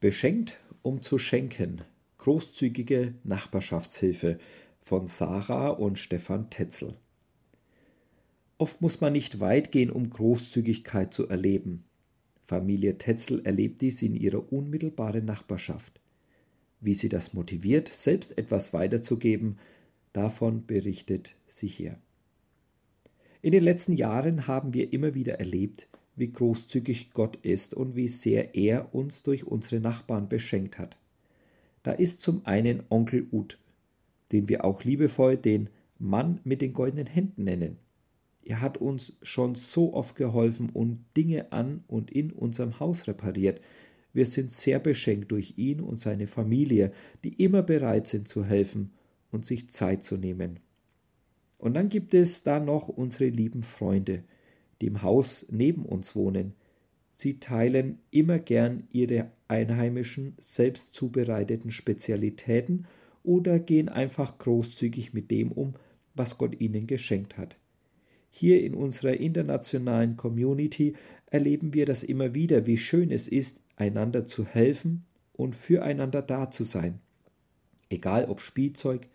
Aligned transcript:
Beschenkt, 0.00 0.58
um 0.80 1.02
zu 1.02 1.18
schenken. 1.18 1.82
Großzügige 2.16 3.16
Nachbarschaftshilfe 3.22 4.38
von 4.80 5.06
Sarah 5.06 5.68
und 5.68 5.98
Stefan 5.98 6.48
Tetzel. 6.48 6.96
Oft 8.56 8.80
muss 8.80 9.02
man 9.02 9.12
nicht 9.12 9.40
weit 9.40 9.72
gehen, 9.72 9.90
um 9.90 10.08
Großzügigkeit 10.08 11.12
zu 11.12 11.28
erleben. 11.28 11.84
Familie 12.46 12.96
Tetzel 12.96 13.44
erlebt 13.44 13.82
dies 13.82 14.00
in 14.00 14.16
ihrer 14.16 14.50
unmittelbaren 14.50 15.26
Nachbarschaft. 15.26 16.00
Wie 16.80 16.94
sie 16.94 17.10
das 17.10 17.34
motiviert, 17.34 17.88
selbst 17.88 18.38
etwas 18.38 18.72
weiterzugeben, 18.72 19.58
davon 20.14 20.64
berichtet 20.64 21.36
sie 21.46 21.68
hier. 21.68 21.98
In 23.42 23.52
den 23.52 23.64
letzten 23.64 23.92
Jahren 23.92 24.46
haben 24.46 24.72
wir 24.72 24.94
immer 24.94 25.14
wieder 25.14 25.34
erlebt, 25.34 25.88
wie 26.20 26.32
großzügig 26.32 27.12
Gott 27.12 27.36
ist 27.42 27.74
und 27.74 27.96
wie 27.96 28.08
sehr 28.08 28.54
er 28.54 28.94
uns 28.94 29.22
durch 29.22 29.44
unsere 29.44 29.80
Nachbarn 29.80 30.28
beschenkt 30.28 30.78
hat. 30.78 30.96
Da 31.82 31.92
ist 31.92 32.20
zum 32.22 32.46
einen 32.46 32.82
Onkel 32.90 33.26
Ut, 33.32 33.58
den 34.30 34.48
wir 34.48 34.64
auch 34.64 34.84
liebevoll 34.84 35.36
den 35.36 35.70
Mann 35.98 36.40
mit 36.44 36.60
den 36.62 36.72
goldenen 36.72 37.06
Händen 37.06 37.44
nennen. 37.44 37.78
Er 38.42 38.60
hat 38.60 38.78
uns 38.78 39.12
schon 39.22 39.54
so 39.54 39.94
oft 39.94 40.16
geholfen 40.16 40.70
und 40.70 41.04
Dinge 41.16 41.52
an 41.52 41.84
und 41.88 42.10
in 42.10 42.32
unserem 42.32 42.80
Haus 42.80 43.06
repariert. 43.06 43.60
Wir 44.12 44.26
sind 44.26 44.50
sehr 44.50 44.78
beschenkt 44.78 45.30
durch 45.30 45.54
ihn 45.56 45.80
und 45.80 46.00
seine 46.00 46.26
Familie, 46.26 46.92
die 47.22 47.42
immer 47.42 47.62
bereit 47.62 48.06
sind 48.06 48.28
zu 48.28 48.44
helfen 48.44 48.92
und 49.30 49.46
sich 49.46 49.70
Zeit 49.70 50.02
zu 50.02 50.16
nehmen. 50.16 50.60
Und 51.58 51.74
dann 51.74 51.88
gibt 51.88 52.14
es 52.14 52.42
da 52.42 52.58
noch 52.58 52.88
unsere 52.88 53.28
lieben 53.28 53.62
Freunde, 53.62 54.24
die 54.80 54.86
im 54.86 55.02
Haus 55.02 55.46
neben 55.50 55.84
uns 55.84 56.14
wohnen. 56.16 56.54
Sie 57.12 57.38
teilen 57.38 57.98
immer 58.10 58.38
gern 58.38 58.84
ihre 58.92 59.30
einheimischen, 59.48 60.34
selbst 60.38 60.94
zubereiteten 60.94 61.70
Spezialitäten 61.70 62.86
oder 63.22 63.58
gehen 63.58 63.88
einfach 63.88 64.38
großzügig 64.38 65.12
mit 65.12 65.30
dem 65.30 65.52
um, 65.52 65.74
was 66.14 66.38
Gott 66.38 66.60
ihnen 66.60 66.86
geschenkt 66.86 67.36
hat. 67.36 67.56
Hier 68.30 68.62
in 68.62 68.74
unserer 68.74 69.14
internationalen 69.14 70.16
Community 70.16 70.94
erleben 71.26 71.74
wir 71.74 71.84
das 71.84 72.02
immer 72.02 72.34
wieder, 72.34 72.66
wie 72.66 72.78
schön 72.78 73.10
es 73.10 73.28
ist, 73.28 73.60
einander 73.76 74.26
zu 74.26 74.46
helfen 74.46 75.04
und 75.32 75.56
füreinander 75.56 76.22
da 76.22 76.50
zu 76.50 76.64
sein. 76.64 77.00
Egal 77.88 78.26
ob 78.26 78.40
Spielzeug, 78.40 79.08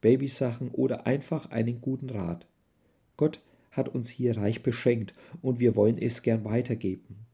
Babysachen 0.00 0.70
oder 0.70 1.06
einfach 1.06 1.50
einen 1.50 1.80
guten 1.80 2.10
Rat. 2.10 2.46
Gott 3.16 3.40
hat 3.76 3.88
uns 3.88 4.08
hier 4.08 4.36
reich 4.36 4.62
beschenkt 4.62 5.12
und 5.42 5.60
wir 5.60 5.76
wollen 5.76 5.98
es 5.98 6.22
gern 6.22 6.44
weitergeben. 6.44 7.26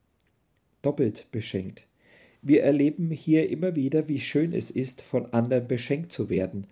Doppelt 0.83 1.27
beschenkt. 1.31 1.87
Wir 2.43 2.65
erleben 2.65 3.11
hier 3.11 3.49
immer 3.49 3.77
wieder, 3.77 4.09
wie 4.09 4.19
schön 4.19 4.53
es 4.53 4.71
ist, 4.71 5.01
von 5.01 5.33
anderen 5.33 5.69
beschenkt 5.69 6.11
zu 6.11 6.29
werden, 6.29 6.67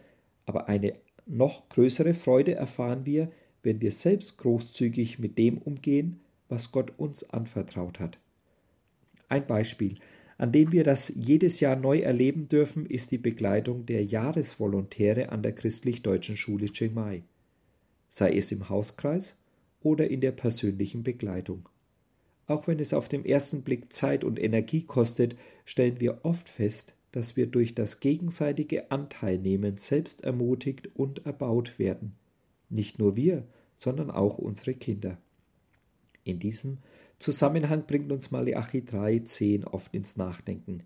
aber 0.44 0.68
eine 0.68 0.94
noch 1.26 1.68
größere 1.68 2.12
Freude 2.12 2.56
erfahren 2.56 3.06
wir, 3.06 3.30
wenn 3.62 3.80
wir 3.80 3.92
selbst 3.92 4.36
großzügig 4.38 5.18
mit 5.20 5.38
dem 5.38 5.58
umgehen, 5.58 6.20
was 6.48 6.72
Gott 6.72 6.92
uns 6.98 7.28
anvertraut 7.30 8.00
hat. 8.00 8.18
Ein 9.28 9.46
Beispiel, 9.46 9.94
an 10.38 10.50
dem 10.50 10.72
wir 10.72 10.82
das 10.82 11.12
jedes 11.14 11.60
Jahr 11.60 11.76
neu 11.76 11.98
erleben 11.98 12.48
dürfen, 12.48 12.86
ist 12.86 13.10
die 13.10 13.18
Begleitung 13.18 13.86
der 13.86 14.04
Jahresvolontäre 14.04 15.28
an 15.28 15.42
der 15.42 15.54
christlich-deutschen 15.54 16.36
Schule 16.36 16.72
Chiang 16.72 16.94
Mai. 16.94 17.22
Sei 18.08 18.34
es 18.36 18.50
im 18.50 18.68
Hauskreis 18.68 19.36
oder 19.82 20.10
in 20.10 20.20
der 20.20 20.32
persönlichen 20.32 21.02
Begleitung. 21.02 21.68
Auch 22.46 22.66
wenn 22.66 22.80
es 22.80 22.92
auf 22.92 23.08
den 23.08 23.24
ersten 23.24 23.62
Blick 23.62 23.92
Zeit 23.92 24.24
und 24.24 24.38
Energie 24.38 24.82
kostet, 24.82 25.36
stellen 25.64 26.00
wir 26.00 26.24
oft 26.24 26.48
fest, 26.48 26.94
dass 27.12 27.36
wir 27.36 27.46
durch 27.46 27.74
das 27.74 28.00
gegenseitige 28.00 28.90
Anteilnehmen 28.90 29.76
selbst 29.76 30.22
ermutigt 30.22 30.90
und 30.94 31.26
erbaut 31.26 31.78
werden. 31.78 32.16
Nicht 32.68 32.98
nur 32.98 33.16
wir, 33.16 33.46
sondern 33.76 34.10
auch 34.10 34.38
unsere 34.38 34.74
Kinder. 34.74 35.18
In 36.24 36.38
diesem 36.38 36.78
Zusammenhang 37.18 37.84
bringt 37.86 38.12
uns 38.12 38.30
Malachi 38.30 38.78
3,10 38.78 39.66
oft 39.66 39.94
ins 39.94 40.16
Nachdenken. 40.16 40.84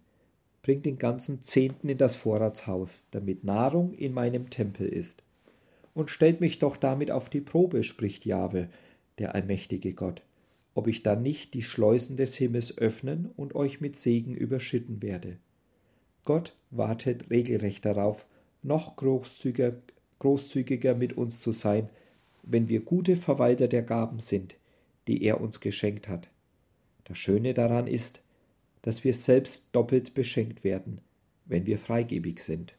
Bringt 0.63 0.87
den 0.87 0.99
ganzen 0.99 1.43
Zehnten 1.43 1.89
in 1.89 1.99
das 1.99 2.17
Vorratshaus, 2.17 3.07
damit 3.11 3.45
Nahrung 3.45 3.93
in 3.95 4.15
meinem 4.15 4.51
Tempel 4.51 4.89
ist. 4.89 5.23
Und 5.95 6.11
stellt 6.11 6.41
mich 6.41 6.59
doch 6.59 6.77
damit 6.77 7.11
auf 7.11 7.31
die 7.31 7.41
Probe, 7.41 7.85
spricht 7.85 8.27
Jahwe, 8.27 8.69
der 9.19 9.35
allmächtige 9.35 9.95
Gott, 9.95 10.23
ob 10.75 10.89
ich 10.89 11.03
dann 11.03 11.23
nicht 11.23 11.55
die 11.55 11.63
Schleusen 11.63 12.17
des 12.17 12.37
Himmels 12.37 12.77
öffnen 12.77 13.31
und 13.37 13.55
euch 13.55 13.81
mit 13.81 13.97
Segen 13.97 14.35
überschütten 14.35 15.03
werde. 15.03 15.39
Gott 16.25 16.57
wartet 16.71 17.31
regelrecht 17.31 17.85
darauf, 17.85 18.27
noch 18.63 18.97
großzügiger, 18.97 19.77
großzügiger 20.19 20.95
mit 20.95 21.17
uns 21.17 21.41
zu 21.41 21.53
sein, 21.53 21.91
wenn 22.43 22.69
wir 22.69 22.81
gute 22.81 23.17
Verwalter 23.17 23.69
der 23.69 23.83
Gaben 23.83 24.19
sind, 24.19 24.57
die 25.07 25.23
er 25.23 25.41
uns 25.41 25.61
geschenkt 25.61 26.09
hat. 26.09 26.29
Das 27.05 27.19
Schöne 27.19 27.55
daran 27.55 27.87
ist, 27.87 28.23
dass 28.83 29.05
wir 29.05 29.15
selbst 29.15 29.69
doppelt 29.73 30.15
beschenkt 30.15 30.65
werden, 30.65 31.01
wenn 31.47 31.67
wir 31.67 31.79
freigebig 31.79 32.41
sind. 32.41 32.75